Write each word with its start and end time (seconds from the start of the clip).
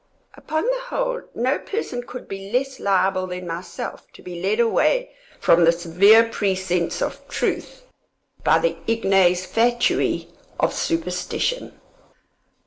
Upon 0.33 0.63
the 0.65 0.79
whole, 0.87 1.21
no 1.35 1.59
person 1.59 2.01
could 2.01 2.27
be 2.27 2.51
less 2.51 2.79
liable 2.79 3.27
than 3.27 3.45
myself 3.45 4.11
to 4.13 4.23
be 4.23 4.41
led 4.41 4.59
away 4.59 5.11
from 5.39 5.63
the 5.63 5.71
severe 5.71 6.27
precincts 6.27 7.03
of 7.03 7.21
truth 7.27 7.83
by 8.43 8.57
the 8.57 8.77
ignes 8.87 9.45
fatui 9.45 10.27
of 10.59 10.73
superstition. 10.73 11.79